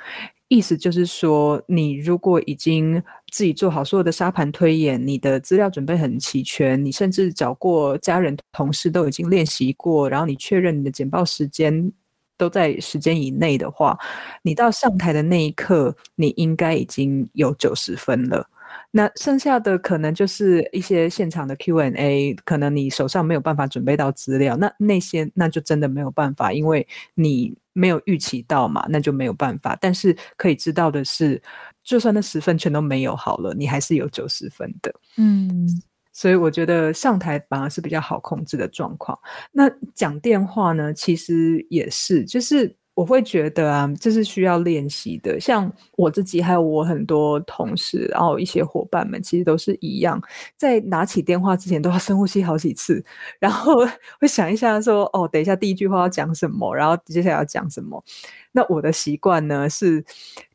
[0.47, 11.91] 意思就是说，你如果已经自己做好所有的沙盘推演，你的资料准备很齐全，你甚至找过家人、同事都已经练习过，然后你确认你的简报时间
[12.37, 13.97] 都在时间以内的话，
[14.43, 18.45] 你到上台的那一刻，你应该已经有九十分了。
[18.91, 27.55] 那剩下的可能就是一些现场的 Q&A，可能你手上没有办法准备到资料，那那些那就真的没有办法，因为你。
[27.73, 29.77] 没有预期到嘛，那就没有办法。
[29.79, 31.41] 但是可以知道的是，
[31.83, 34.93] 就算那十分全都没有好了，你还是有九十分的。
[35.17, 35.67] 嗯，
[36.11, 39.17] 所以我觉得上台反而是比较好控制的状况。
[39.51, 42.75] 那讲电话呢，其实也是，就是。
[42.93, 45.39] 我会觉得啊，这是需要练习的。
[45.39, 50.21] 像我自己，还有我很多同事，然后一些伙伴们，其实都是一样，
[50.57, 53.03] 在拿起电话之前都要深呼吸好几次，
[53.39, 53.77] 然后
[54.19, 58.03] 会想一下说：“哦，等一下第一句话要讲什么，然后接下来要讲什么。”
[58.51, 60.03] 那我的习惯呢是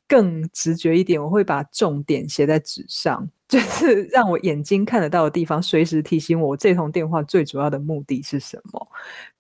[0.09, 3.29] 更直觉一点，我会把重点写在纸上。
[3.49, 8.89] 就是让我眼睛看得到的地方，随时提醒我，这通电话最主要的目的是什么。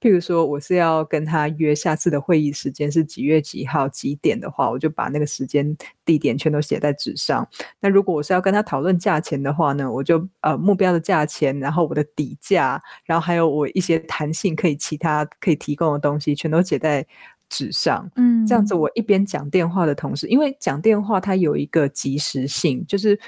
[0.00, 7.44] 譬如说，我是要跟他约下次的会议时间是几月几号几点的话，我就把那个时间地点全都写在纸上。
[7.81, 17.05] 那如果我是要跟他讨论价钱的话呢，我就呃目标的价钱，然后我的底价，然后还有我一些弹性可以其他可以提供的东西，全都写在
[17.48, 18.11] 纸上。
[18.16, 23.18] 嗯，这样子我一边讲电话的同时，因为讲电话它有一个即时性，就是。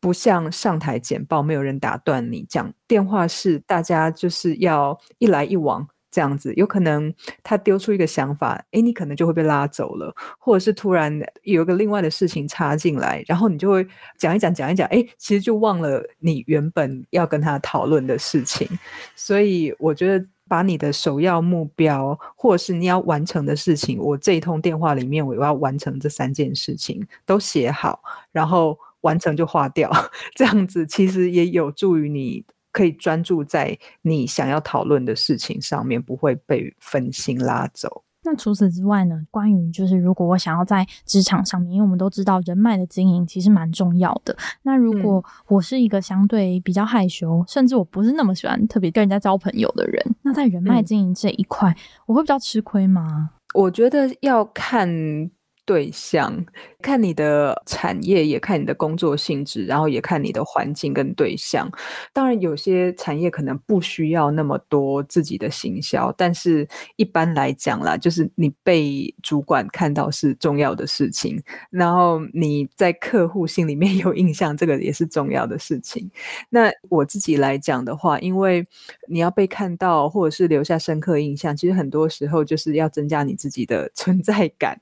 [0.00, 6.52] 不像上台简报，没有人打断你讲电话，是大家就是要一来一往这样子。
[6.56, 7.10] 有可能
[7.42, 13.86] 他丢出一个想法，诶，你可能就会被拉走了，或者是突然有一个另外的事情插进来，然后你就会
[14.18, 18.68] 讲一讲，讲一讲，诶，其实就忘了你原本要跟他讨论的事情。
[19.16, 28.02] 所以我觉得把你的首要目标，或是你要完成的事情，我这一通电话里面我要完成这三件事情都写好，
[28.32, 28.78] 然后。
[29.04, 29.92] 完成就划掉，
[30.34, 38.03] 这样子其实也有助于你可以专注在你想要讨论的事情上面，不会被分心拉走。
[38.24, 39.20] 那除此之外呢？
[39.30, 44.36] 关于就是如果我想要在职场上面，因为我们都知道人脉的经营其实蛮重要的。
[44.62, 53.30] 那如果我是一个相对比较害羞，嗯、甚至我不是那么喜欢特别跟人家交朋友的人，那在人脉经营这一块，嗯、我会比较吃亏吗？
[53.54, 55.30] 我觉得要看。
[55.66, 56.44] 对象，
[56.84, 61.66] 看你的产业，也看你的工作性质，然后也看你的环境跟对象。
[62.12, 76.10] 当然，有些产业可能不需要那么多自己的行销，但是一般来讲啦，就是你被主管看到是重要的事情，然后你在客户心里面有印象，这个也是重要的事情。
[76.50, 78.66] 那我自己来讲的话，因为
[79.08, 84.78] 你要被看到，或者是留下深刻印象，其实很多时候就是要增加你自己的存在感。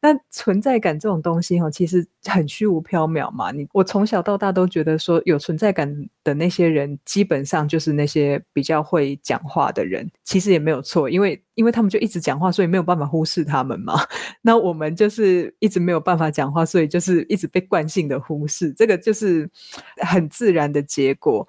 [0.00, 3.50] 那存在感这种东西其实很虚无缥缈嘛。
[3.50, 10.10] 你我从小到大都觉得说，有存在感的那些人，基本上就是那些比较会讲话的人。
[10.22, 13.94] 其实也没有错，因为因为他们就一直讲话，所以没有办法忽视他们嘛。
[14.42, 19.48] 那我们就是一直没有办法讲话，所以就是一直被惯性的忽视，这个就是
[19.96, 21.46] 很自然的结果。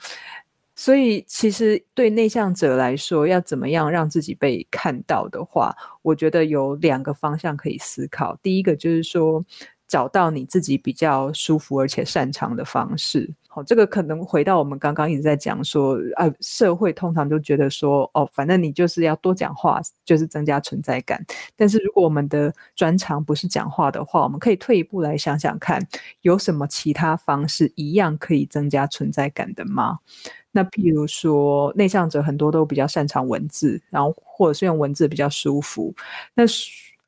[0.78, 8.38] 所以，其实对内向者来说，要怎么样让自己被看到的话，我觉得有两个方向可以思考。
[8.44, 9.42] 第一个就是说，
[9.88, 13.34] 找到你自己比较舒服而且擅长的方式。
[13.48, 21.26] 好，这个可能回到我们刚刚一直在讲说，呃，社会通常都觉得说，哦，反正你就是要多讲话，就是增加存在感。
[21.56, 25.82] 但是如果我们的专长不是讲话的话，我们可以退一步来想想看，
[26.20, 30.00] 有什么其他方式一样可以增加存在感的吗？
[30.52, 35.94] 那譬如说，内向者很多都比较擅长文字，然后或者是用文字比较舒服。
[36.34, 36.44] 那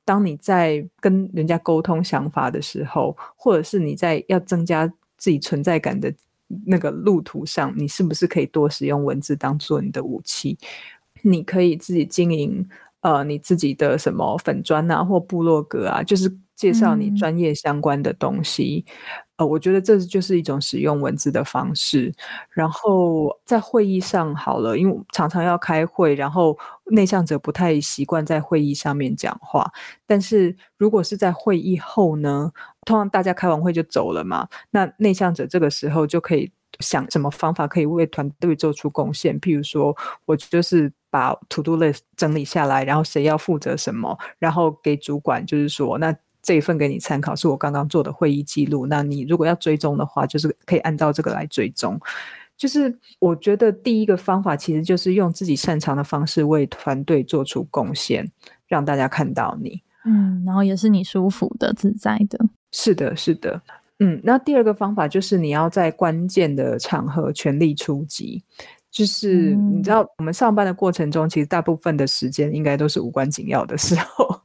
[0.08, 6.13] 当你在跟人家沟通想法的时候，或者是你在要增加自己存在感的
[6.65, 10.58] 那个路途上，你是不是可以多使用文字当做你的武器？
[11.23, 12.65] 你可以自己经营
[13.02, 18.86] 呃你自己的什么粉砖啊或部落格啊，就是介绍你专业相关的东西。
[19.38, 22.12] 呃，我觉得这就是一种使用文字的方式。
[22.50, 29.71] 然后在会议上好了，因为常常要开会，然后内向者不太习惯在会议上面讲话。
[30.08, 32.52] 但是如果是在会议后呢，
[32.85, 39.40] 通常大家开完会就走了嘛，那内向者这个时候就可以想什么方法可以为团队做出贡献。
[39.40, 46.15] 譬如说，我就是把 to do list 整理下来，然后谁要负责什么，然后给主管就是说那。
[46.48, 48.87] 这一份给你参考，是我刚刚做的会议记录。
[48.87, 52.00] 那你如果要追踪的话，就是可以按照这个来追踪。
[52.56, 58.25] 就是我觉得第一个方法，其实就是用自己擅长的方式为团队做出贡献，
[58.65, 59.81] 让大家看到你。
[60.06, 62.39] 嗯，然后也是你舒服的、自在的。
[62.71, 63.62] 是的，是的。
[64.00, 68.41] 嗯，那第二个方法就是你要在关键的场合全力出击。
[68.89, 74.41] 就是你知道，我们上班的过程中，其实大部分的时间应该都是无关紧要的时候。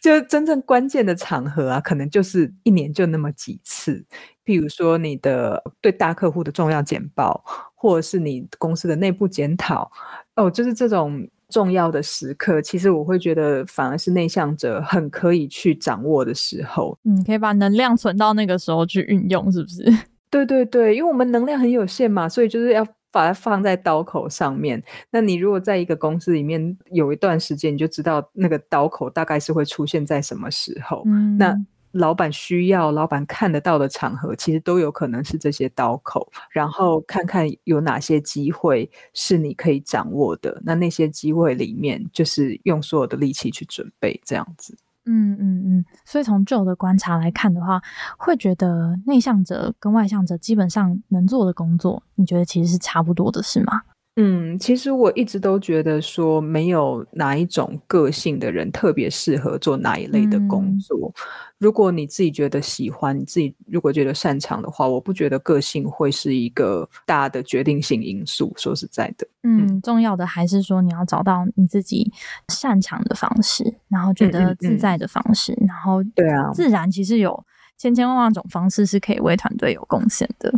[0.00, 4.04] 就真正关键的场合啊，可能就是一年就那么几次。
[4.44, 7.42] 譬如说，你的对大客户的重要简报，
[7.74, 9.90] 或者是你公司的内部检讨，
[10.36, 12.60] 哦，就是这种重要的时刻。
[12.60, 16.98] 其实我会觉得，反而是内向者很可以去掌握的时候。
[17.04, 19.82] 嗯，可以把能量存到那个时候去运用，是不是？
[20.30, 22.86] 对对对，因为我们能量很有限嘛，所以就是要。
[23.14, 24.82] 把它放在刀口上面。
[25.08, 31.04] 那你如果在一个公司里面有一段时间，你就知道那个刀口大概是会出现在什么时候。
[31.06, 31.54] 嗯、那
[31.92, 36.28] 老板需要、老板看得到的场合，其实都有可能是这些刀口。
[36.50, 40.60] 然后看看有哪些机会是你可以掌握的。
[40.64, 44.76] 那那些机会里面，就是用所有的力气去准备，这样子。
[45.06, 47.80] 嗯嗯嗯，所以从旧的观察来看的话，
[48.18, 53.82] 会觉得内向者跟外向者基本上能做的工作，你觉得其实是差不多的，是吗？
[54.16, 61.12] 嗯，其实我一直都觉得说，没有哪一种个性的人特别适合做哪一类的工作。
[61.16, 61.22] 嗯、
[61.58, 68.52] 如果你自己觉得喜欢，你自己如果觉得擅长的话，我不觉得个性会是一个大的决定性因素。
[68.56, 72.12] 说实在的，嗯，重要的还是说你要找到你自己
[72.48, 77.44] 擅长的方式，然后觉得自在的方式，然后对啊，自然其实有
[77.76, 80.54] 千千万万种方式是可以为团队有贡献的。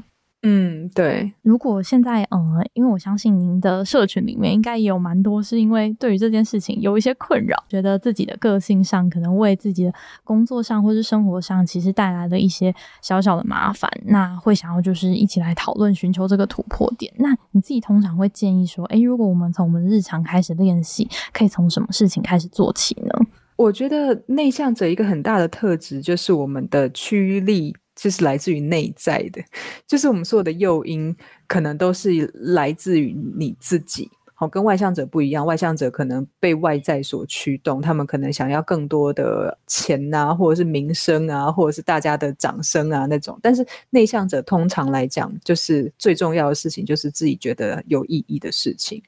[0.48, 1.32] 嗯，对。
[1.42, 2.38] 如果现在，呃，
[2.72, 9.92] 因为我相信您的社群里面应该也有蛮多，是因为对于这件事情有一些困扰，觉得自己的个性上可能为自己的
[10.22, 12.72] 工作上或是生活上其实带来了一些
[13.02, 17.12] 小小的麻烦，那会想要就是一起来讨论，寻求这个突破点。
[17.18, 23.10] 那你自己通常会建议说，诶，如果我们从我们日常开始练习，可以从什么事情开始做起呢？
[23.56, 27.74] 我觉得内向者一个很大的特质就是我们的驱力。
[27.96, 29.42] 就是来自于内在的，
[29.86, 31.16] 就是我们所有的诱因
[31.48, 34.08] 可能都是来自于你自己。
[34.38, 43.38] 好，跟外向者不一样，外向者可能被外在所驱动，他们可能想要更多的钱啊，或者是名声啊，或者是大家的掌声啊那种。
[43.40, 49.02] 但是内向者通常来讲，就是最重要的事情就是自己觉得有意义的事情。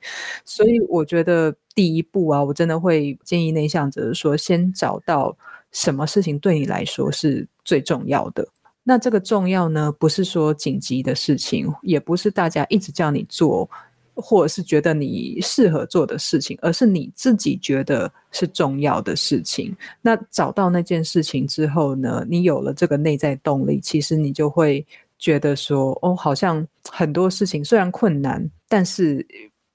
[0.46, 5.36] 所以我觉得第一步啊，我真的会建议内向者说，先找到
[5.72, 8.48] 什么事情对你来说是最重要的。
[8.88, 13.68] 那这个重要呢，不是说紧急的事情，也不是大家一直叫你做，
[14.14, 19.76] 或者是觉得你适合做的事情，而是你自己觉得是重要的事情。
[20.00, 24.86] 那找到那件事情之后呢，你有了这个内在动力，其实你就会
[25.18, 29.26] 觉得说，哦，好像很多事情虽然困难，但是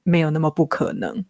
[0.01, 1.23] 没有那么不可能。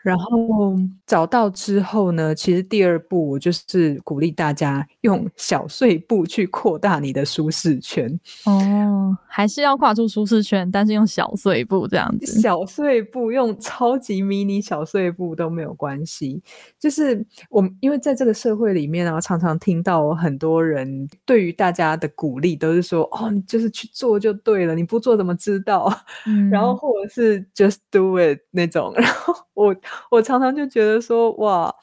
[0.00, 0.76] 然后
[1.06, 8.18] 找到之后呢，其实第二步我就是鼓励大家用小碎步去扩大你的舒适圈。
[8.46, 12.40] 哦，还是要跨出舒适圈，但是用小碎步这样子。
[12.40, 16.42] 小碎步用超级迷你小碎步都没有关系。
[16.80, 25.92] 就是我们因为在这个社会里面啊，常常听到很多人对于大家的鼓励都是说：“哦，你就是去做就对了，你不做怎么知道？”
[26.26, 28.92] 嗯，然后或者是 “just do it” 那种。
[28.98, 29.74] 然后我。
[30.10, 31.74] 我常常就觉得说，哇，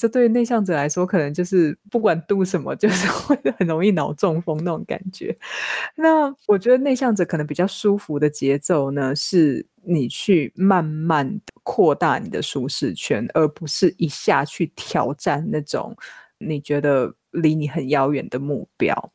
[0.00, 5.36] 这对于内向者来说，可能就是不管 do 什么，就是 会很容易脑中风那种感觉。
[5.96, 15.94] 那我觉得内向者可能比较舒服的节奏呢，是你去慢慢的扩大你的舒适圈，而不是一下去挑战那种
[16.38, 19.10] 你觉得离你很遥远的目标。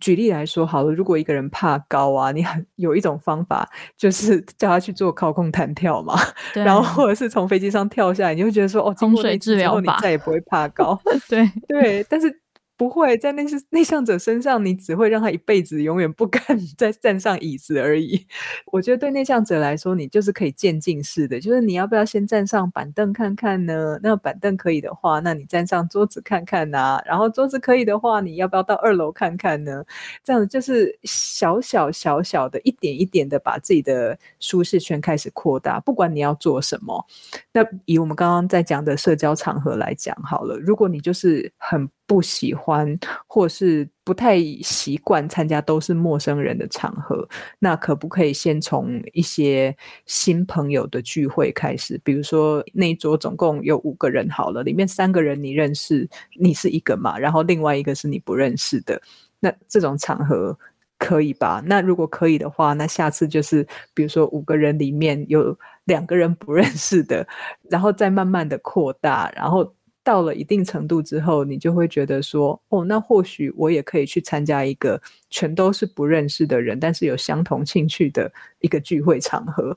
[0.00, 6.14] 举例来说，好了，如果一个人怕高啊，你很有一种方法，就是 叫他去做高空弹跳嘛，
[6.54, 11.00] 然后或者是从飞机上跳下来，你会觉得说，哦，经过那次之后，你再也不会怕高。
[11.28, 12.41] 对 对，对，但是。
[12.82, 16.42] 不会在内内向者身上，你只会让他一辈子永远不 敢
[16.76, 18.26] 再站上椅子而已。
[18.72, 24.00] 我觉得对内向者来说，你就是可以渐进式的，就是你要不要先站上板凳看看呢？
[24.02, 29.84] 那板凳可以的话，那你站上桌子看看呐、然后桌子可以的话，你要不要到二楼看看呢？
[30.24, 35.78] 这样子就是小小小小的一点一点的把自己的舒适圈开始扩大。
[35.78, 37.06] 不管你要做什么，
[37.52, 47.26] 那以我们刚刚在讲的社交场合来讲好了，如果你就是很不喜欢，或是不太习惯参加都是陌生人的场合，
[47.58, 49.74] 那可不可以先从一些
[50.04, 51.98] 新朋友的聚会开始？
[52.04, 56.06] 比如说那一桌总共有五个人好了，里面三个人你认识，
[56.38, 59.00] 你是一个嘛，然后另外一个是你不认识的，
[59.40, 60.58] 那这种场合
[60.98, 61.62] 可以吧？
[61.64, 67.26] 那如果可以的话，那下次就是比如说五个人里面有两个人不认识的，
[67.70, 69.72] 然后再慢慢的扩大，然后。
[70.04, 75.00] 到了一定程度之后，你就会觉得说，哦，那或许我也可以去参加一个
[75.30, 79.76] 全都是不认识的人，但是有相同兴趣的一个聚会场合。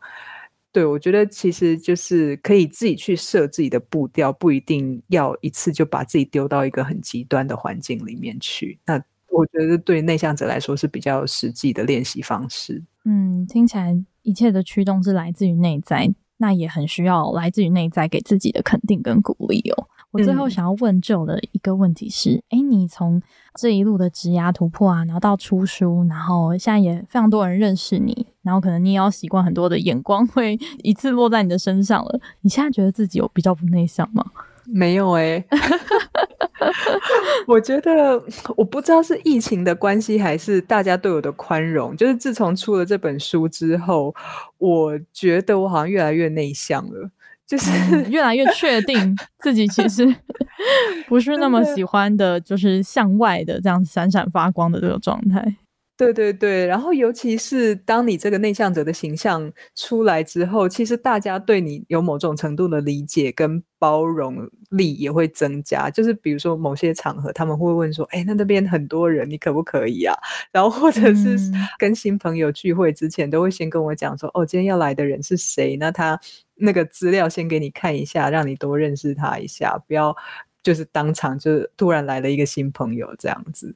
[0.71, 8.78] 对，我觉得其实就是可以自己去设自己的步调，不一定要一次就把自己丢到一个很极端的环境里面去。
[8.86, 12.84] 那我觉得对内向者来说是比较实际的练习方式。
[13.05, 19.88] 嗯，听起来一切的驱动是来自于内在，那也很需要来自于内在给自己的肯定跟鼓励哦。
[20.20, 23.22] 我最后想要问 Joe 的一个问题是：哎、嗯，你从
[23.59, 32.20] 这一路的职涯突破啊，然后到出书，然后现在也非常多人认识你，然后可能你也要习惯很多的眼光会 一次落在你的身上了。
[32.41, 34.24] 你现在觉得自己有比较不内向吗？
[34.68, 35.45] 没有哎、欸，
[37.45, 38.20] 我觉得
[38.57, 41.95] 我不知道是疫情的关系，还是大家对我的宽容。
[41.95, 44.16] 就是自从出了这本书之后，
[44.57, 47.11] 我觉得我好像越来越内向了。
[47.48, 50.16] 就是、嗯、 越来越确定自己其实
[51.08, 55.58] 不是那么喜欢的，就是向外的这样闪闪发光的这个状态。
[55.98, 65.89] 对对对，然后尤其是当你这个内向者的形象出来之后，其实大家对你有某种程度的理解跟包容力也会增加。
[65.89, 70.14] 就是比如说某些场合，他们会问说：“哎，那那边很多人，你可不可以啊？”
[70.52, 71.38] 然后或者是
[71.80, 75.78] 跟新朋友聚会之前，都会先跟我讲说：“哦，今天要来的人是谁？
[75.78, 76.20] 那他
[76.56, 80.14] 那个资料先给你看一下，让你多认识他一下，不要
[80.62, 83.74] 就是当场就突然来了一个新朋友这样子。”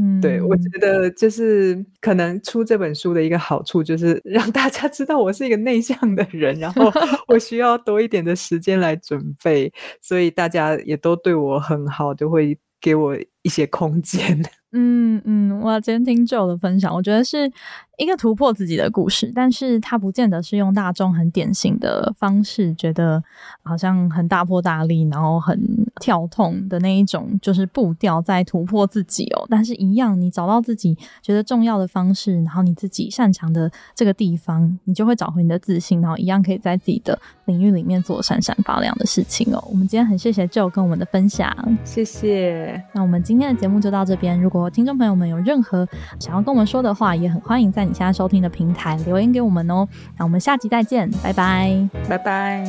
[0.00, 6.84] 嗯，对，我觉得就是可能出这本书的一个好处，就是让大家知道我是一个内向的人，然后
[7.26, 14.42] 我需要多一点的时间来准备，所以大家也都对我很好，就会给我一些空间。
[14.70, 17.50] 嗯嗯，我今天听 Joe 的分享，我觉得是
[17.96, 23.24] 一个突破自己的故事，但是他不见得是用大众很典型的方式，觉得
[23.62, 25.58] 好像很大破大立，然后很
[26.02, 29.46] 跳痛的那一种，就是步调在突破自己哦。
[29.48, 39.64] 但是，一样，你找到自己觉得重要的方式，然后你自己擅长的这个地方，你就会找回你的自信，然后一样可以在自己的领域里面做闪闪发亮的事情哦。
[39.70, 41.50] 我们今天很谢谢 Joe 跟我们的分享，
[41.84, 42.84] 谢谢。
[42.92, 45.86] 那我们今天的节目就到这边，如果听众朋友们有任何
[46.18, 49.86] 想要跟我们说的话，也很欢迎在你现在收听的平台留言给我们哦。
[50.16, 52.64] 那我们下集再见，拜拜，拜拜。